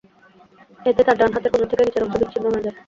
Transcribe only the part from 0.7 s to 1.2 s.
এতে তাঁর